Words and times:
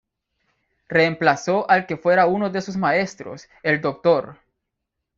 Reemplazó 0.89 1.69
al 1.69 1.85
que 1.85 1.95
fuera 1.95 2.25
uno 2.25 2.49
de 2.49 2.61
sus 2.61 2.75
maestros, 2.75 3.47
el 3.61 3.81
Dr. 3.81 4.35